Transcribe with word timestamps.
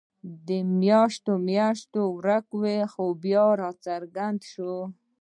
په 0.45 0.55
میاشتو 0.81 1.31
میاشتو 1.49 2.01
ورک 2.15 2.47
وو 2.53 2.75
او 2.99 3.07
بیا 3.23 3.45
راڅرګند 3.61 4.39
شو. 4.51 4.75